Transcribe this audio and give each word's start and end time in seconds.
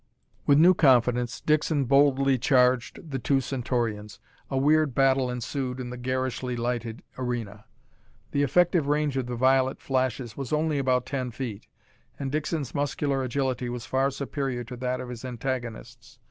With 0.47 0.57
new 0.57 0.73
confidence, 0.73 1.41
Dixon 1.41 1.85
boldly 1.85 2.39
charged 2.39 3.11
the 3.11 3.19
two 3.19 3.39
Centaurians. 3.39 4.19
A 4.49 4.57
weird 4.57 4.95
battle 4.95 5.29
ensued 5.29 5.79
in 5.79 5.91
the 5.91 5.95
garishly 5.97 6.55
lighted 6.55 7.03
arena. 7.19 7.65
The 8.31 8.41
effective 8.41 8.87
range 8.87 9.15
of 9.15 9.27
the 9.27 9.35
violet 9.35 9.79
flashes 9.79 10.35
was 10.35 10.51
only 10.51 10.79
about 10.79 11.05
ten 11.05 11.29
feet, 11.29 11.67
and 12.17 12.31
Dixon's 12.31 12.73
muscular 12.73 13.21
agility 13.21 13.69
was 13.69 13.85
far 13.85 14.09
superior 14.09 14.63
to 14.63 14.77
that 14.77 14.99
of 14.99 15.09
his 15.09 15.23
antagonists. 15.23 16.17